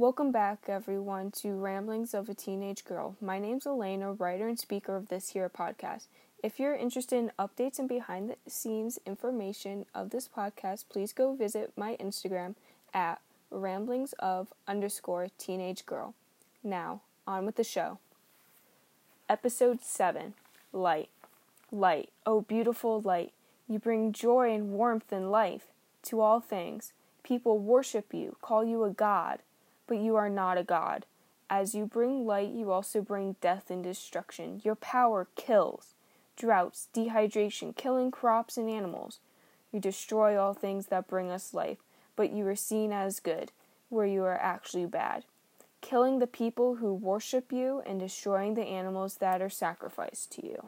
Welcome 0.00 0.32
back, 0.32 0.60
everyone, 0.66 1.30
to 1.42 1.52
Ramblings 1.52 2.14
of 2.14 2.30
a 2.30 2.34
Teenage 2.34 2.86
Girl. 2.86 3.16
My 3.20 3.38
name's 3.38 3.66
Elena, 3.66 4.14
writer 4.14 4.48
and 4.48 4.58
speaker 4.58 4.96
of 4.96 5.08
this 5.08 5.32
here 5.32 5.50
podcast. 5.50 6.06
If 6.42 6.58
you're 6.58 6.74
interested 6.74 7.16
in 7.18 7.32
updates 7.38 7.78
and 7.78 7.86
behind 7.86 8.30
the 8.30 8.50
scenes 8.50 8.98
information 9.04 9.84
of 9.94 10.08
this 10.08 10.26
podcast, 10.26 10.84
please 10.88 11.12
go 11.12 11.34
visit 11.34 11.74
my 11.76 11.98
Instagram 12.00 12.54
at 12.94 13.20
ramblings 13.50 14.14
of 14.14 14.54
underscore 14.66 15.28
teenage 15.36 15.84
girl. 15.84 16.14
Now, 16.64 17.02
on 17.26 17.44
with 17.44 17.56
the 17.56 17.62
show. 17.62 17.98
Episode 19.28 19.82
7 19.82 20.32
Light. 20.72 21.10
Light, 21.70 22.08
oh 22.24 22.40
beautiful 22.40 23.02
light, 23.02 23.34
you 23.68 23.78
bring 23.78 24.14
joy 24.14 24.50
and 24.50 24.70
warmth 24.70 25.12
and 25.12 25.30
life 25.30 25.66
to 26.04 26.22
all 26.22 26.40
things. 26.40 26.94
People 27.22 27.58
worship 27.58 28.14
you, 28.14 28.36
call 28.40 28.64
you 28.64 28.82
a 28.84 28.88
god 28.90 29.40
but 29.90 29.98
you 29.98 30.14
are 30.14 30.30
not 30.30 30.56
a 30.56 30.62
god. 30.62 31.04
As 31.50 31.74
you 31.74 31.84
bring 31.84 32.24
light, 32.24 32.50
you 32.50 32.70
also 32.70 33.02
bring 33.02 33.34
death 33.40 33.72
and 33.72 33.82
destruction. 33.82 34.60
Your 34.62 34.76
power 34.76 35.26
kills. 35.34 35.94
Droughts, 36.36 36.86
dehydration, 36.94 37.74
killing 37.74 38.12
crops 38.12 38.56
and 38.56 38.70
animals. 38.70 39.18
You 39.72 39.80
destroy 39.80 40.38
all 40.38 40.54
things 40.54 40.86
that 40.86 41.08
bring 41.08 41.28
us 41.28 41.52
life, 41.52 41.78
but 42.14 42.30
you 42.30 42.46
are 42.46 42.54
seen 42.54 42.92
as 42.92 43.18
good, 43.18 43.50
where 43.88 44.06
you 44.06 44.22
are 44.22 44.38
actually 44.38 44.86
bad. 44.86 45.24
Killing 45.80 46.20
the 46.20 46.28
people 46.28 46.76
who 46.76 46.94
worship 46.94 47.50
you 47.50 47.82
and 47.84 47.98
destroying 47.98 48.54
the 48.54 48.62
animals 48.62 49.16
that 49.16 49.42
are 49.42 49.50
sacrificed 49.50 50.30
to 50.34 50.46
you. 50.46 50.66